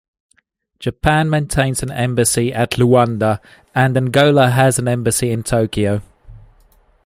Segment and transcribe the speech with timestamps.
[0.79, 3.39] Japan maintains an embassy at Luanda
[3.75, 6.01] and Angola has an embassy in Tokyo.